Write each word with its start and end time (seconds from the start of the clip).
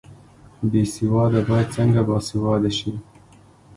بې 0.71 0.83
سواده 0.93 1.41
باید 1.49 1.67
څنګه 1.75 2.01
باسواده 2.07 2.71
شي؟ 2.77 2.91